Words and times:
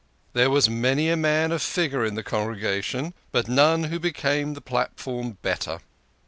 There 0.33 0.49
was 0.49 0.67
many 0.67 1.11
a 1.11 1.15
man 1.15 1.51
of 1.51 1.61
figure 1.61 2.03
in 2.03 2.15
the 2.15 2.23
congregation, 2.23 3.13
but 3.31 3.47
none 3.47 3.83
who 3.83 3.99
became 3.99 4.55
the 4.55 4.59
platform 4.59 5.37
better. 5.43 5.79